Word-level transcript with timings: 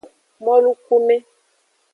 Molukume. 0.43 1.15